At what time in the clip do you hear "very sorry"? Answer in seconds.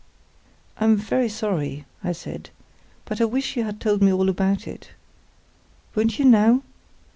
0.97-1.85